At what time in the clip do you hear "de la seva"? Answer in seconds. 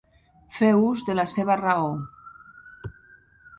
1.09-1.59